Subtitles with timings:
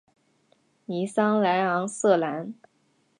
[0.85, 2.55] 尼桑莱昂瑟兰。